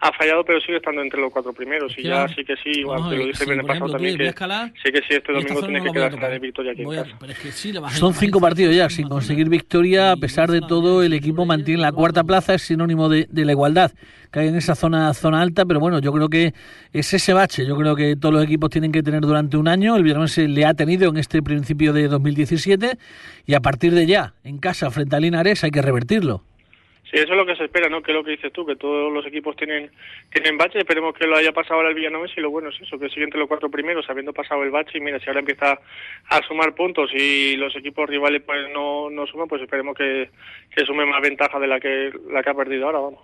ha 0.00 0.12
fallado, 0.12 0.44
pero 0.44 0.61
sigue 0.61 0.76
estando 0.76 1.00
entre 1.00 1.20
los 1.20 1.32
cuatro 1.32 1.52
primeros. 1.52 1.96
Y 1.96 2.02
ya 2.02 2.29
sí 2.29 2.44
que 2.44 2.56
sí, 2.56 2.81
igual 2.81 3.08
te 3.08 3.17
lo 3.17 3.26
dije 3.26 3.44
el 3.44 3.64
pasado 3.64 3.93
también, 3.93 4.19
que 4.19 4.32
sí 4.32 4.93
que 4.93 5.00
sí, 5.08 5.14
este 5.14 5.32
domingo 5.32 5.61
tiene 5.61 5.82
que 5.82 5.91
quedarse 5.93 6.19
de 6.19 6.38
victoria 6.38 6.73
aquí 6.73 6.85
Son 7.93 8.12
cinco 8.12 8.41
partidos 8.41 8.75
ya 8.75 8.91
sin 8.91 9.08
conseguir 9.08 9.49
victoria. 9.49 10.12
A 10.12 10.17
pesar 10.17 10.50
de 10.50 10.61
todo, 10.61 11.02
el 11.02 11.12
equipo 11.12 11.46
mantiene 11.46 11.81
la 11.81 11.93
cuarta 11.93 12.25
plaza, 12.25 12.55
es 12.55 12.62
sinónimo 12.62 13.08
de, 13.08 13.26
la 13.32 13.52
igualdad 13.52 13.93
que 14.31 14.41
hay 14.41 14.49
en 14.49 14.56
esa 14.56 14.75
zona, 14.75 15.14
zona 15.14 15.41
alta, 15.41 15.64
pero 15.64 15.79
bueno, 15.79 16.00
yo 16.00 16.12
creo 16.12 16.29
que 16.29 16.55
es 16.93 17.14
ese 17.14 17.32
bache. 17.32 17.64
Yo 17.64 17.76
creo 17.76 17.94
que 17.94 18.17
todos 18.17 18.35
los 18.35 18.43
equipos 18.43 18.69
tienen 18.69 18.91
que 18.91 19.00
tener 19.00 19.20
durante 19.20 19.56
un 19.56 19.69
año. 19.69 19.94
El 19.94 20.02
viernes 20.02 20.37
le 20.37 20.67
ha 20.67 20.75
tenido 20.75 21.08
en 21.08 21.19
este 21.19 21.41
principio 21.41 21.93
de 21.93 22.08
2017 22.08 22.99
y 23.46 23.55
a 23.55 23.61
partir 23.61 23.94
de 23.94 24.06
ya, 24.06 24.35
en 24.43 24.58
casa, 24.58 24.91
frente 24.91 25.14
a 25.14 25.20
Linares, 25.20 25.62
hay 25.62 25.70
que 25.70 25.82
revertirlo. 25.82 26.43
Sí, 27.14 27.20
eso 27.20 27.31
es 27.31 27.38
lo 27.38 27.46
que 27.46 27.55
se 27.55 27.66
espera, 27.66 27.88
¿no? 27.88 28.02
Que 28.02 28.11
es 28.11 28.16
lo 28.16 28.25
que 28.25 28.32
dices 28.32 28.52
tú, 28.52 28.66
que 28.66 28.75
todos 28.75 29.12
los 29.12 29.25
equipos 29.25 29.55
tienen 29.55 29.88
tienen 30.32 30.58
bache. 30.58 30.81
Esperemos 30.81 31.14
que 31.14 31.28
lo 31.28 31.37
haya 31.37 31.52
pasado 31.52 31.76
ahora 31.76 31.90
el 31.90 31.94
Villanovense 31.94 32.34
y 32.37 32.40
lo 32.40 32.50
bueno 32.50 32.70
es 32.70 32.81
eso, 32.81 32.99
que 32.99 33.08
sigue 33.08 33.22
entre 33.22 33.38
los 33.38 33.46
cuatro 33.46 33.70
primeros, 33.70 34.11
habiendo 34.11 34.32
pasado 34.32 34.64
el 34.64 34.72
bache. 34.72 34.99
Y 34.99 35.00
mira, 35.00 35.20
si 35.20 35.28
ahora 35.28 35.38
empieza 35.38 35.78
a 36.28 36.43
sumar 36.49 36.75
puntos 36.75 37.12
y 37.14 37.55
los 37.55 37.76
equipos 37.76 38.08
rivales 38.11 38.43
pues 38.44 38.69
no, 38.75 39.11
no 39.11 39.28
suman, 39.28 39.46
pues 39.46 39.62
esperemos 39.62 39.96
que, 39.96 40.28
que 40.75 40.84
sume 40.84 41.06
más 41.06 41.22
ventaja 41.22 41.61
de 41.61 41.69
la 41.69 41.78
que, 41.78 42.11
la 42.32 42.43
que 42.43 42.50
ha 42.50 42.55
perdido 42.55 42.87
ahora, 42.87 42.99
vamos. 42.99 43.20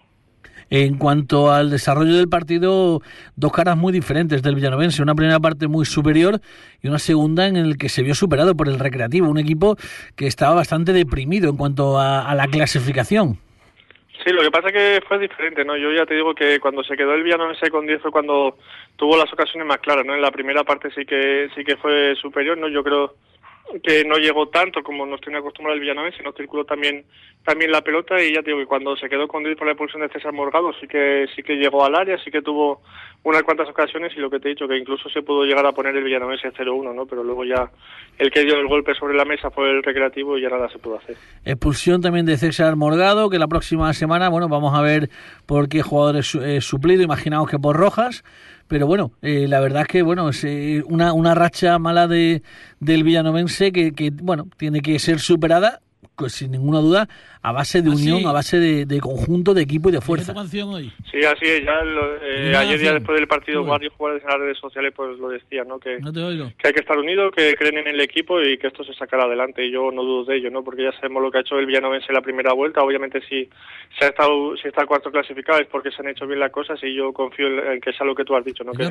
En 0.71 0.97
cuanto 0.97 1.51
al 1.51 1.69
desarrollo 1.69 2.15
del 2.15 2.29
partido, 2.29 3.03
dos 3.35 3.53
caras 3.53 3.77
muy 3.77 3.93
diferentes 3.93 4.41
del 4.41 4.55
Villanovense. 4.55 5.03
Una 5.03 5.17
primera 5.17 5.41
parte 5.41 5.67
muy 5.67 5.85
superior 5.85 6.41
y 6.81 6.87
una 6.87 7.01
segunda 7.01 7.49
en 7.49 7.57
el 7.57 7.77
que 7.77 7.89
se 7.89 8.05
vio 8.05 8.15
superado 8.15 8.55
por 8.55 8.69
el 8.69 8.79
Recreativo, 8.79 9.29
un 9.29 9.39
equipo 9.39 9.77
que 10.15 10.29
estaba 10.29 10.55
bastante 10.55 10.93
deprimido 10.93 11.51
en 11.51 11.57
cuanto 11.57 11.99
a 11.99 12.33
la 12.37 12.47
clasificación. 12.47 13.50
Sí, 14.25 14.33
lo 14.33 14.43
que 14.43 14.51
pasa 14.51 14.69
es 14.69 14.75
que 14.75 15.03
fue 15.09 15.19
diferente, 15.19 15.65
¿no? 15.65 15.77
Yo 15.77 15.93
ya 15.93 16.05
te 16.05 16.15
digo 16.15 16.35
que 16.35 16.61
cuando 16.61 16.85
se 16.85 16.97
quedó 16.97 17.15
el 17.15 17.27
ese 17.53 17.71
con 17.71 17.87
10 17.87 18.03
fue 18.03 18.11
cuando 18.11 18.59
tuvo 18.97 19.17
las 19.17 19.33
ocasiones 19.33 19.67
más 19.67 19.79
claras, 19.79 20.05
¿no? 20.05 20.15
En 20.15 20.21
la 20.21 20.31
primera 20.31 20.63
parte 20.63 20.91
sí 20.91 21.07
que 21.07 21.49
sí 21.55 21.65
que 21.65 21.77
fue 21.77 22.15
superior, 22.17 22.59
¿no? 22.59 22.69
Yo 22.69 22.85
creo 22.85 23.15
que 23.83 24.05
no 24.05 24.17
llegó 24.17 24.49
tanto 24.49 24.83
como 24.83 25.07
nos 25.07 25.21
tiene 25.21 25.39
acostumbrado 25.39 25.75
el 25.75 25.81
Villanovense, 25.81 26.23
no 26.23 26.33
circuló 26.33 26.65
también 26.65 27.05
también 27.45 27.71
la 27.71 27.81
pelota 27.81 28.23
y 28.23 28.35
ya 28.35 28.43
te 28.43 28.51
digo 28.51 28.59
que 28.59 28.67
cuando 28.67 28.97
se 28.97 29.09
quedó 29.09 29.27
con 29.27 29.43
10 29.43 29.57
por 29.57 29.67
la 29.67 29.73
expulsión 29.73 30.03
de 30.03 30.11
César 30.11 30.33
Morgado 30.33 30.73
sí 30.79 30.87
que 30.87 31.27
sí 31.35 31.43
que 31.43 31.55
llegó 31.55 31.85
al 31.85 31.95
área, 31.95 32.19
sí 32.23 32.31
que 32.31 32.43
tuvo 32.43 32.83
unas 33.23 33.43
cuantas 33.43 33.69
ocasiones 33.69 34.13
y 34.17 34.21
lo 34.21 34.31
que 34.31 34.41
te 34.41 34.49
he 34.49 34.51
dicho 34.53 34.69
que 34.69 34.77
incluso 34.77 35.09
se 35.09 35.23
pudo 35.23 35.45
llegar 35.45 35.65
a 35.67 35.73
poner 35.73 35.97
el 35.97 36.05
Villanovense 36.05 36.49
0-1, 36.49 36.95
¿no? 36.95 37.07
Pero 37.07 37.23
luego 37.23 37.45
ya 37.45 37.71
el 38.19 38.31
que 38.31 38.45
dio 38.45 38.57
el 38.57 38.67
golpe 38.67 38.95
sobre 38.95 39.15
la 39.15 39.25
mesa 39.25 39.51
fue 39.51 39.71
el 39.71 39.83
recreativo 39.83 40.37
y 40.37 40.43
ya 40.43 40.49
nada 40.49 40.69
se 40.69 40.79
pudo 40.79 40.99
hacer. 40.99 41.17
Expulsión 41.45 42.01
también 42.01 42.27
de 42.27 42.37
César 42.37 42.77
Morgado, 42.77 43.31
que 43.31 43.39
la 43.39 43.49
próxima 43.49 43.93
semana, 43.93 44.29
bueno, 44.29 44.49
vamos 44.49 44.75
a 44.75 44.83
ver 44.83 45.11
por 45.47 45.69
qué 45.69 45.83
jugador 45.83 46.17
es 46.17 46.35
eh, 46.35 46.61
suplido, 46.61 47.03
imaginamos 47.03 47.51
que 47.51 47.59
por 47.59 47.77
Rojas, 47.77 48.25
pero 48.71 48.87
bueno, 48.87 49.11
eh, 49.21 49.49
la 49.49 49.59
verdad 49.59 49.83
es 49.83 49.89
que 49.89 50.03
bueno, 50.03 50.29
es 50.29 50.45
eh, 50.45 50.85
una, 50.87 51.13
una 51.13 51.35
racha 51.35 51.77
mala 51.81 52.07
de 52.07 52.45
del 52.79 53.03
villanovense 53.03 53.73
que, 53.73 53.93
que 53.93 54.13
bueno, 54.13 54.47
tiene 54.59 54.81
que 54.81 54.97
ser 55.01 55.19
superada 55.19 55.83
pues, 56.15 56.35
sin 56.35 56.53
ninguna 56.53 56.79
duda 56.79 57.09
a 57.43 57.53
base 57.53 57.81
de 57.81 57.91
¿Ah, 57.91 57.95
unión, 57.95 58.27
a 58.27 58.33
base 58.33 58.59
de, 58.59 59.01
conjunto, 59.01 59.55
de 59.55 59.63
equipo 59.63 59.89
y 59.89 59.93
de 59.93 60.01
fuerza. 60.01 60.35
hoy? 60.35 60.93
Sí, 61.11 61.25
así 61.25 61.47
es. 61.47 61.65
Ya 61.65 61.81
eh, 62.23 62.55
ayer, 62.55 62.81
ya 62.81 62.95
después 62.95 63.19
del 63.19 63.27
partido, 63.27 63.65
varios 63.65 63.95
jugadores 63.95 64.23
en 64.25 64.31
las 64.31 64.39
redes 64.39 64.59
sociales 64.59 64.93
pues 64.95 65.19
lo 65.19 65.29
decían, 65.31 65.69
¿no? 65.69 65.79
Que, 65.79 65.99
que 66.59 66.69
hay 66.69 66.73
que 66.75 66.81
estar 66.81 66.99
unidos, 66.99 67.33
que 67.35 67.55
creen 67.55 67.79
en 67.79 67.89
el 67.89 68.01
equipo 68.01 68.41
y 68.43 68.59
que 68.59 68.67
esto 68.67 68.85
se 68.85 68.93
sacará 68.93 69.25
adelante. 69.25 69.65
Y 69.65 69.71
yo 69.71 69.91
no 69.91 70.03
dudo 70.03 70.25
de 70.25 70.37
ello, 70.37 70.51
¿no? 70.51 70.63
Porque 70.63 70.83
ya 70.83 70.93
sabemos 70.93 71.23
lo 71.23 71.31
que 71.31 71.39
ha 71.39 71.41
hecho 71.41 71.59
el 71.59 71.67
Villanovense 71.67 72.07
en 72.11 72.15
la 72.15 72.21
primera 72.21 72.53
vuelta. 72.53 72.83
Obviamente, 72.83 73.21
si 73.27 73.49
se 73.99 74.05
ha 74.05 74.09
estado, 74.09 74.57
si 74.59 74.69
está 74.69 74.85
cuarto 74.85 75.11
clasificado 75.11 75.61
es 75.61 75.67
porque 75.67 75.91
se 75.91 76.03
han 76.03 76.09
hecho 76.09 76.27
bien 76.27 76.41
las 76.41 76.53
cosas 76.53 76.79
y 76.83 76.95
yo 76.95 77.13
confío 77.13 77.47
en, 77.73 77.81
que 77.81 77.93
sea 77.93 78.07
lo 78.07 78.15
que 78.15 78.25
tú 78.25 78.37
has 78.37 78.45
dicho, 78.45 78.65
¿no? 78.65 78.73
Que 78.73 78.85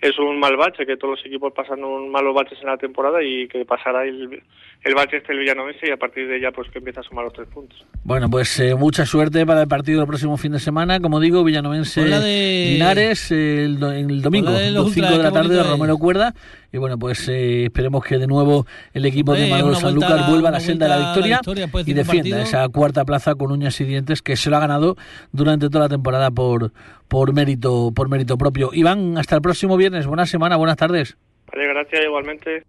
es 0.00 0.18
un 0.18 0.38
mal 0.38 0.56
bache, 0.56 0.86
que 0.86 0.96
todos 0.96 1.18
los 1.18 1.26
equipos 1.26 1.52
pasan 1.52 1.82
un 1.82 2.10
malos 2.10 2.34
baches 2.34 2.58
en 2.60 2.66
la 2.66 2.76
temporada 2.76 3.22
y 3.22 3.48
que 3.48 3.64
pasará 3.64 4.04
el, 4.04 4.42
el 4.84 4.94
bache 4.94 5.16
este 5.16 5.32
el 5.32 5.40
Villanovense 5.40 5.88
y 5.88 5.90
a 5.90 5.96
partir 5.96 6.28
de 6.28 6.36
ella 6.36 6.52
pues 6.52 6.70
que 6.70 6.78
empieza 6.78 7.00
a 7.00 7.02
sumar 7.02 7.24
los 7.24 7.32
tres 7.32 7.48
puntos. 7.48 7.87
Bueno, 8.08 8.30
pues 8.30 8.58
eh, 8.58 8.74
mucha 8.74 9.04
suerte 9.04 9.44
para 9.44 9.60
el 9.60 9.68
partido 9.68 9.98
del 9.98 10.08
próximo 10.08 10.38
fin 10.38 10.52
de 10.52 10.58
semana. 10.58 10.98
Como 10.98 11.20
digo, 11.20 11.44
Villanovense 11.44 12.00
Linares 12.02 13.30
el, 13.30 13.82
el 13.82 14.22
domingo, 14.22 14.48
a 14.48 14.52
las 14.52 14.92
5 14.92 15.06
de 15.08 15.22
la 15.22 15.30
tarde 15.30 15.54
de 15.54 15.62
Romero 15.62 15.98
Cuerda. 15.98 16.34
Y 16.72 16.78
bueno, 16.78 16.98
pues 16.98 17.28
eh, 17.28 17.64
esperemos 17.64 18.02
que 18.02 18.16
de 18.16 18.26
nuevo 18.26 18.66
el 18.94 19.04
equipo 19.04 19.34
de 19.34 19.50
Manuel 19.50 19.76
Sanlúcar 19.76 20.30
vuelva 20.30 20.48
a 20.48 20.52
la 20.52 20.60
senda 20.60 20.86
de 20.86 20.98
la 20.98 21.12
victoria, 21.12 21.40
y 21.84 21.92
defienda 21.92 22.40
esa 22.40 22.66
cuarta 22.70 23.04
plaza 23.04 23.34
con 23.34 23.52
uñas 23.52 23.78
y 23.82 23.84
dientes 23.84 24.22
que 24.22 24.36
se 24.36 24.48
lo 24.48 24.56
ha 24.56 24.60
ganado 24.60 24.96
durante 25.32 25.68
toda 25.68 25.84
la 25.84 25.88
temporada 25.90 26.30
por, 26.30 26.72
por, 27.08 27.34
mérito, 27.34 27.92
por 27.94 28.08
mérito 28.08 28.38
propio. 28.38 28.70
Iván, 28.72 29.18
hasta 29.18 29.34
el 29.34 29.42
próximo 29.42 29.76
viernes. 29.76 30.06
Buena 30.06 30.24
semana, 30.24 30.56
buenas 30.56 30.78
tardes. 30.78 31.18
Vale, 31.52 31.66
gracias 31.68 32.04
igualmente. 32.04 32.64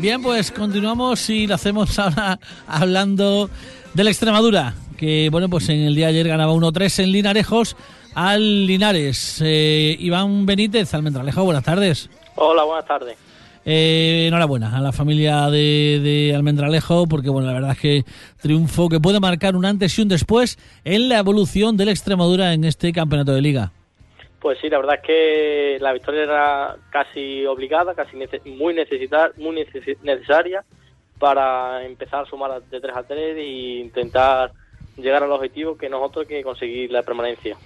Bien, 0.00 0.22
pues 0.22 0.50
continuamos 0.50 1.28
y 1.28 1.46
lo 1.46 1.56
hacemos 1.56 1.98
ahora 1.98 2.40
hablando 2.66 3.50
de 3.92 4.02
la 4.02 4.08
Extremadura, 4.08 4.72
que 4.96 5.28
bueno, 5.30 5.50
pues 5.50 5.68
en 5.68 5.80
el 5.80 5.94
día 5.94 6.06
de 6.06 6.12
ayer 6.12 6.28
ganaba 6.28 6.54
1-3 6.54 7.02
en 7.02 7.12
Linarejos 7.12 7.76
al 8.14 8.66
Linares. 8.66 9.42
Eh, 9.44 9.94
Iván 10.00 10.46
Benítez, 10.46 10.94
Almendralejo, 10.94 11.44
buenas 11.44 11.64
tardes. 11.64 12.08
Hola, 12.36 12.64
buenas 12.64 12.86
tardes. 12.86 13.18
Eh, 13.66 14.24
enhorabuena 14.28 14.74
a 14.74 14.80
la 14.80 14.92
familia 14.92 15.50
de, 15.50 16.00
de, 16.02 16.34
Almendralejo, 16.34 17.06
porque 17.06 17.28
bueno, 17.28 17.48
la 17.48 17.52
verdad 17.52 17.72
es 17.72 17.78
que 17.78 18.04
triunfo 18.40 18.88
que 18.88 19.00
puede 19.00 19.20
marcar 19.20 19.54
un 19.54 19.66
antes 19.66 19.98
y 19.98 20.02
un 20.02 20.08
después 20.08 20.58
en 20.82 21.10
la 21.10 21.18
evolución 21.18 21.76
de 21.76 21.84
la 21.84 21.90
Extremadura 21.90 22.54
en 22.54 22.64
este 22.64 22.90
campeonato 22.92 23.34
de 23.34 23.42
liga. 23.42 23.72
Pues 24.40 24.58
sí, 24.60 24.70
la 24.70 24.78
verdad 24.78 24.96
es 24.96 25.02
que 25.02 25.78
la 25.80 25.92
victoria 25.92 26.22
era 26.22 26.76
casi 26.90 27.44
obligada, 27.44 27.94
casi 27.94 28.16
muy, 28.46 28.74
necesitar, 28.74 29.32
muy 29.36 29.66
necesaria 30.02 30.64
para 31.18 31.84
empezar 31.84 32.24
a 32.24 32.26
sumar 32.26 32.62
de 32.62 32.80
3 32.80 32.96
a 32.96 33.02
3 33.02 33.36
e 33.36 33.80
intentar 33.80 34.52
llegar 34.96 35.22
al 35.22 35.32
objetivo 35.32 35.76
que 35.76 35.90
nosotros 35.90 36.26
que 36.26 36.42
conseguir 36.42 36.90
la 36.90 37.02
permanencia. 37.02 37.56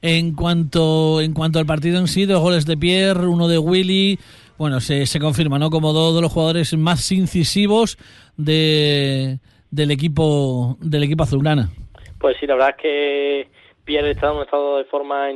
En 0.00 0.34
cuanto 0.34 1.20
en 1.20 1.34
cuanto 1.34 1.58
al 1.58 1.66
partido 1.66 1.98
en 1.98 2.06
sí, 2.06 2.24
dos 2.24 2.40
goles 2.40 2.64
de 2.64 2.76
Pierre, 2.76 3.26
uno 3.26 3.48
de 3.48 3.58
Willy, 3.58 4.18
bueno, 4.56 4.80
se, 4.80 5.04
se 5.04 5.20
confirma, 5.20 5.58
¿no? 5.58 5.68
Como 5.68 5.92
dos 5.92 6.14
de 6.14 6.22
los 6.22 6.32
jugadores 6.32 6.74
más 6.76 7.12
incisivos 7.12 7.98
de, 8.38 9.38
del 9.70 9.90
equipo 9.90 10.78
del 10.80 11.02
equipo 11.02 11.24
azulgrana. 11.24 11.70
Pues 12.18 12.36
sí, 12.40 12.46
la 12.46 12.54
verdad 12.54 12.70
es 12.70 12.82
que 12.82 13.48
Pierre 13.84 14.12
está 14.12 14.30
en 14.30 14.36
un 14.36 14.42
estado 14.44 14.78
de 14.78 14.84
forma 14.84 15.30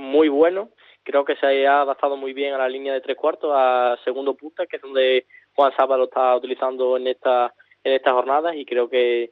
muy 0.00 0.28
bueno. 0.28 0.70
Creo 1.02 1.24
que 1.24 1.36
se 1.36 1.66
ha 1.66 1.82
adaptado 1.82 2.16
muy 2.16 2.32
bien 2.32 2.54
a 2.54 2.58
la 2.58 2.68
línea 2.68 2.92
de 2.92 3.00
tres 3.00 3.16
cuartos, 3.16 3.52
a 3.54 3.96
segundo 4.04 4.34
punta, 4.34 4.66
que 4.66 4.76
es 4.76 4.82
donde 4.82 5.26
Juan 5.54 5.72
Saba 5.76 5.96
lo 5.96 6.04
está 6.04 6.36
utilizando 6.36 6.96
en 6.96 7.06
esta 7.06 7.54
en 7.84 7.94
estas 7.94 8.12
jornadas 8.12 8.54
y 8.56 8.64
creo 8.64 8.88
que 8.88 9.30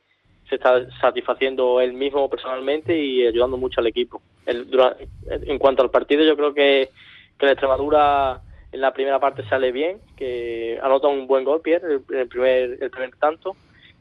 se 0.49 0.55
está 0.55 0.89
satisfaciendo 1.01 1.81
él 1.81 1.93
mismo 1.93 2.29
personalmente 2.31 2.99
y 2.99 3.27
ayudando 3.27 3.57
mucho 3.57 3.81
al 3.81 3.87
equipo. 3.87 4.23
en 4.47 5.59
cuanto 5.59 5.83
al 5.83 5.91
partido, 5.91 6.25
yo 6.25 6.37
creo 6.37 6.55
que, 6.55 6.89
que 7.39 7.47
la 7.47 7.53
Extremadura 7.53 8.41
en 8.73 8.81
la 8.81 8.93
primera 8.93 9.19
parte 9.21 9.47
sale 9.49 9.73
bien, 9.73 10.01
que 10.17 10.79
anota 10.83 11.09
un 11.09 11.27
buen 11.27 11.45
gol, 11.45 11.61
Pierre, 11.61 12.01
el, 12.11 12.29
primer, 12.29 12.79
el 12.81 12.91
primer 12.91 13.15
tanto. 13.17 13.57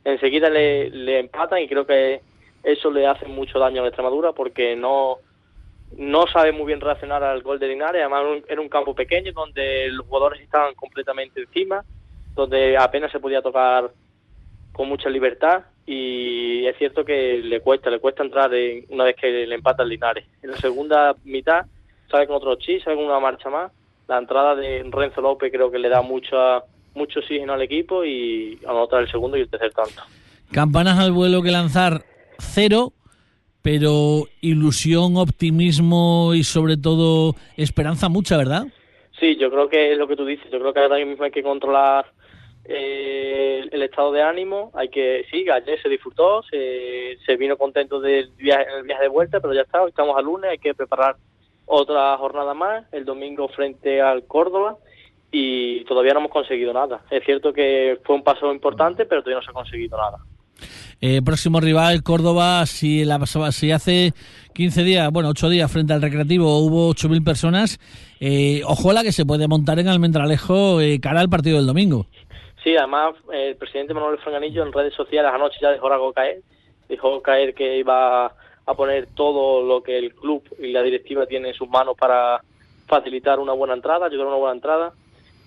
Enseguida 0.05 0.49
le, 0.49 0.89
le 0.89 1.19
empatan 1.19 1.61
y 1.61 1.67
creo 1.67 1.85
que 1.85 2.21
eso 2.63 2.91
le 2.91 3.07
hace 3.07 3.25
mucho 3.25 3.59
daño 3.59 3.81
a 3.81 3.83
la 3.83 3.89
Extremadura 3.89 4.31
porque 4.31 4.75
no 4.77 5.17
no 5.97 6.27
sabe 6.27 6.51
muy 6.51 6.67
bien 6.67 6.79
reaccionar 6.79 7.23
al 7.23 7.41
gol 7.41 7.59
de 7.59 7.67
Linares, 7.67 8.01
además 8.01 8.43
era 8.47 8.61
un 8.61 8.69
campo 8.69 8.93
pequeño 8.93 9.33
donde 9.33 9.89
los 9.89 10.05
jugadores 10.05 10.41
estaban 10.41 10.75
completamente 10.75 11.41
encima, 11.41 11.83
donde 12.35 12.77
apenas 12.77 13.11
se 13.11 13.19
podía 13.19 13.41
tocar 13.41 13.91
con 14.71 14.87
mucha 14.87 15.09
libertad 15.09 15.63
y 15.87 16.67
es 16.67 16.77
cierto 16.77 17.03
que 17.03 17.39
le 17.43 17.61
cuesta, 17.61 17.89
le 17.89 17.99
cuesta 17.99 18.23
entrar 18.23 18.53
en, 18.53 18.85
una 18.89 19.05
vez 19.05 19.15
que 19.15 19.47
le 19.47 19.55
empata 19.55 19.81
el 19.81 19.89
Linares. 19.89 20.25
En 20.43 20.51
la 20.51 20.57
segunda 20.57 21.15
mitad 21.23 21.65
sale 22.11 22.27
con 22.27 22.35
otro 22.35 22.55
chis, 22.55 22.83
sale 22.83 22.95
con 22.95 23.05
una 23.05 23.19
marcha 23.19 23.49
más. 23.49 23.71
La 24.07 24.19
entrada 24.19 24.55
de 24.55 24.85
Renzo 24.91 25.21
López 25.21 25.51
creo 25.51 25.71
que 25.71 25.79
le 25.79 25.89
da 25.89 26.03
mucha, 26.03 26.61
mucho 26.93 27.19
oxígeno 27.19 27.53
al 27.53 27.61
equipo 27.63 28.05
y 28.05 28.59
anota 28.67 28.99
el 28.99 29.09
segundo 29.09 29.35
y 29.35 29.41
el 29.41 29.49
tercer 29.49 29.73
tanto. 29.73 30.03
Campanas 30.51 30.99
al 30.99 31.11
vuelo 31.11 31.41
que 31.41 31.51
lanzar 31.51 32.03
cero 32.37 32.93
pero 33.61 34.25
ilusión, 34.41 35.17
optimismo 35.17 36.33
y 36.33 36.43
sobre 36.43 36.77
todo 36.77 37.35
esperanza 37.57 38.09
mucha, 38.09 38.37
¿verdad? 38.37 38.67
Sí, 39.19 39.35
yo 39.37 39.49
creo 39.49 39.67
que 39.67 39.91
es 39.91 39.97
lo 39.97 40.07
que 40.07 40.15
tú 40.15 40.25
dices. 40.25 40.49
Yo 40.51 40.59
creo 40.59 40.73
que 40.73 40.79
ahora 40.79 41.03
mismo 41.03 41.23
hay 41.23 41.31
que 41.31 41.43
controlar 41.43 42.05
eh, 42.65 43.63
el 43.71 43.81
estado 43.81 44.11
de 44.11 44.21
ánimo. 44.21 44.71
Hay 44.75 44.89
que, 44.89 45.25
sí, 45.31 45.49
ayer 45.49 45.81
se 45.81 45.89
disfrutó, 45.89 46.43
se, 46.43 47.17
se 47.25 47.35
vino 47.35 47.57
contento 47.57 47.99
del 47.99 48.29
viaje, 48.37 48.65
el 48.77 48.83
viaje 48.83 49.03
de 49.03 49.09
vuelta, 49.09 49.39
pero 49.39 49.53
ya 49.53 49.61
está, 49.61 49.85
estamos 49.87 50.17
a 50.17 50.21
lunes, 50.21 50.51
hay 50.51 50.59
que 50.59 50.73
preparar 50.73 51.15
otra 51.65 52.17
jornada 52.17 52.53
más, 52.53 52.85
el 52.93 53.05
domingo 53.05 53.47
frente 53.49 54.01
al 54.01 54.25
Córdoba 54.25 54.77
y 55.31 55.83
todavía 55.85 56.13
no 56.13 56.19
hemos 56.19 56.31
conseguido 56.31 56.73
nada. 56.73 57.01
Es 57.11 57.23
cierto 57.25 57.51
que 57.51 57.99
fue 58.03 58.15
un 58.15 58.23
paso 58.23 58.51
importante, 58.51 59.05
pero 59.05 59.21
todavía 59.21 59.39
no 59.39 59.43
se 59.43 59.51
ha 59.51 59.53
conseguido 59.53 59.97
nada. 59.97 60.17
Eh, 60.99 61.21
próximo 61.23 61.59
rival, 61.59 62.01
Córdoba, 62.03 62.65
si, 62.65 63.05
la, 63.05 63.23
si 63.25 63.71
hace 63.71 64.13
15 64.53 64.83
días, 64.83 65.11
bueno, 65.11 65.29
8 65.29 65.49
días 65.49 65.71
frente 65.71 65.93
al 65.93 66.01
Recreativo 66.01 66.57
hubo 66.59 66.89
8.000 66.91 67.23
personas, 67.23 67.79
eh, 68.19 68.61
ojalá 68.65 69.03
que 69.03 69.11
se 69.11 69.25
puede 69.25 69.47
montar 69.47 69.77
en 69.77 69.87
Almendralejo 69.87 70.81
eh, 70.81 70.99
cara 70.99 71.19
al 71.19 71.29
partido 71.29 71.57
del 71.57 71.67
domingo. 71.67 72.07
Sí, 72.63 72.75
además 72.75 73.13
el 73.31 73.55
presidente 73.55 73.93
Manuel 73.93 74.17
Franganillo 74.17 74.65
en 74.65 74.73
redes 74.73 74.93
sociales 74.95 75.31
anoche 75.33 75.57
ya 75.61 75.69
dejó 75.69 75.91
algo 75.91 76.11
caer, 76.13 76.41
dejó 76.89 77.21
caer 77.21 77.53
que 77.53 77.77
iba 77.77 78.25
a 78.25 78.73
poner 78.73 79.07
todo 79.15 79.63
lo 79.63 79.81
que 79.83 79.97
el 79.97 80.13
club 80.13 80.43
y 80.59 80.71
la 80.71 80.81
directiva 80.81 81.25
tienen 81.27 81.51
en 81.51 81.57
sus 81.57 81.69
manos 81.69 81.95
para 81.97 82.41
facilitar 82.87 83.39
una 83.39 83.53
buena 83.53 83.75
entrada, 83.75 84.07
ayudar 84.07 84.25
a 84.25 84.29
una 84.29 84.37
buena 84.37 84.55
entrada. 84.55 84.93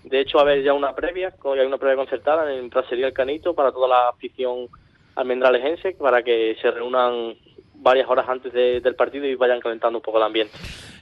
De 0.05 0.21
hecho, 0.21 0.39
a 0.39 0.43
haber 0.43 0.63
ya 0.63 0.73
una 0.73 0.95
previa, 0.95 1.35
hay 1.45 1.67
una 1.67 1.77
previa 1.77 1.97
concertada 1.97 2.51
en 2.55 2.71
Trasería 2.71 3.09
El 3.09 3.13
Canito 3.13 3.55
para 3.55 3.73
toda 3.73 3.89
la 3.89 4.09
afición 4.09 4.69
almendralejense 5.17 5.97
para 5.99 6.23
que 6.23 6.57
se 6.61 6.71
reúnan 6.71 7.35
varias 7.81 8.09
horas 8.09 8.29
antes 8.29 8.53
del 8.53 8.95
partido 8.95 9.27
y 9.27 9.35
vayan 9.35 9.61
calentando 9.61 9.99
un 9.99 10.03
poco 10.03 10.19
el 10.19 10.25
ambiente. 10.25 10.53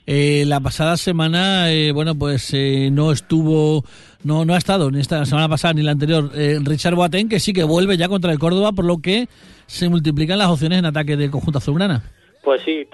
Eh, 0.07 0.43
la 0.47 0.59
pasada 0.59 0.97
semana, 0.97 1.71
eh, 1.71 1.91
bueno, 1.91 2.15
pues 2.15 2.53
eh, 2.53 2.89
no 2.91 3.11
estuvo, 3.11 3.83
no, 4.23 4.45
no 4.45 4.53
ha 4.53 4.57
estado 4.57 4.89
ni 4.89 4.99
esta 4.99 5.25
semana 5.25 5.49
pasada 5.49 5.73
ni 5.73 5.83
la 5.83 5.91
anterior 5.91 6.31
Richard 6.63 6.95
Boateng, 6.95 7.29
que 7.29 7.39
sí 7.39 7.53
que 7.53 7.63
vuelve 7.63 7.97
ya 7.97 8.07
contra 8.07 8.31
el 8.31 8.39
Córdoba, 8.39 8.71
por 8.71 8.85
lo 8.85 8.97
que 9.01 9.27
se 9.67 9.89
multiplican 9.89 10.39
las 10.39 10.49
opciones 10.49 10.79
en 10.79 10.85
ataque 10.85 11.15
del 11.15 11.29
conjunto 11.29 11.59
azulgrana. 11.59 12.01
Pues 12.43 12.61
sí, 12.63 12.87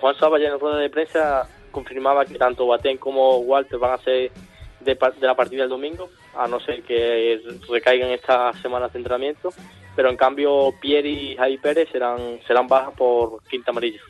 Juan 0.00 0.16
Saba 0.16 0.38
ya 0.38 0.46
en 0.46 0.52
la 0.52 0.58
rueda 0.58 0.78
de 0.78 0.90
prensa 0.90 1.48
confirmaba 1.70 2.24
que 2.24 2.34
tanto 2.34 2.64
Boateng 2.64 2.96
como 2.96 3.38
Walter 3.38 3.78
van 3.78 3.92
a 3.92 4.02
ser 4.02 4.32
de, 4.80 4.94
de 4.94 5.26
la 5.26 5.34
partida 5.34 5.62
del 5.62 5.70
domingo, 5.70 6.08
a 6.34 6.48
no 6.48 6.58
ser 6.58 6.82
que 6.82 7.40
recaigan 7.68 8.10
estas 8.10 8.58
semanas 8.60 8.92
de 8.92 8.98
entrenamiento 8.98 9.50
pero 9.96 10.10
en 10.10 10.16
cambio 10.16 10.74
Pierre 10.80 11.08
y 11.08 11.36
Javi 11.36 11.58
Pérez 11.58 11.88
serán, 11.90 12.38
serán 12.46 12.68
bajas 12.68 12.94
por 12.96 13.42
quinta 13.50 13.70
amarilla. 13.72 14.00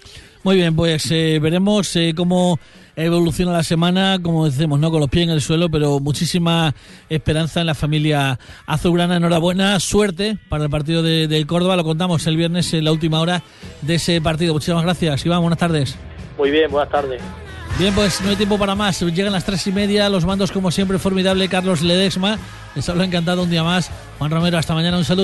Muy 0.43 0.57
bien, 0.57 0.76
pues 0.76 1.11
eh, 1.11 1.38
veremos 1.40 1.95
eh, 1.97 2.12
cómo 2.16 2.59
evoluciona 2.97 3.52
la 3.52 3.62
semana, 3.62 4.19
como 4.23 4.47
decimos, 4.47 4.81
¿no? 4.81 4.90
con 4.90 5.00
los 5.00 5.11
pies 5.11 5.25
en 5.25 5.31
el 5.31 5.40
suelo, 5.40 5.69
pero 5.69 6.00
muchísima 6.00 6.75
esperanza 7.09 7.61
en 7.61 7.66
la 7.66 7.75
familia 7.75 8.38
azulgrana. 8.66 9.16
Enhorabuena, 9.16 9.78
suerte 9.81 10.38
para 10.49 10.64
el 10.64 10.71
partido 10.71 11.02
de, 11.02 11.28
del 11.28 11.47
Córdoba. 11.47 11.76
Lo 11.76 11.85
contamos 11.85 12.26
el 12.26 12.37
viernes 12.37 12.73
en 12.75 12.85
la 12.85 12.93
última 12.93 13.21
hora 13.21 13.43
de 13.83 13.97
ese 13.97 14.21
partido. 14.21 14.55
Muchísimas 14.55 14.83
gracias, 14.83 15.25
Iván. 15.26 15.40
Buenas 15.40 15.59
tardes. 15.59 15.97
Muy 16.38 16.50
bien, 16.50 16.71
buenas 16.71 16.90
tardes. 16.90 17.21
Bien, 17.78 17.95
pues 17.95 18.23
no 18.23 18.31
hay 18.31 18.37
tiempo 18.37 18.59
para 18.59 18.75
más. 18.75 19.00
Llegan 19.02 19.33
las 19.33 19.45
tres 19.45 19.66
y 19.66 19.73
media. 19.73 20.09
Los 20.09 20.25
mandos, 20.25 20.50
como 20.50 20.71
siempre, 20.71 20.99
formidable. 20.99 21.47
Carlos 21.49 21.83
Ledesma. 21.83 22.38
Les 22.75 22.88
hablo 22.88 23.05
encantado 23.05 23.43
un 23.43 23.50
día 23.50 23.62
más. 23.62 23.90
Juan 24.19 24.31
Romero, 24.31 24.57
hasta 24.57 24.73
mañana. 24.73 24.97
Un 24.97 25.05
saludo. 25.05 25.14